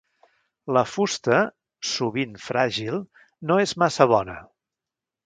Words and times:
La 0.77 0.81
fusta, 0.91 1.41
sovint 1.89 2.33
fràgil, 2.45 2.97
no 3.53 3.59
és 3.65 3.75
massa 3.85 4.09
bona. 4.17 4.39